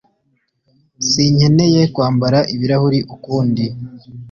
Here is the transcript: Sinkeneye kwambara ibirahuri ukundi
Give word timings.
Sinkeneye 1.09 1.81
kwambara 1.93 2.39
ibirahuri 2.53 2.99
ukundi 3.15 3.65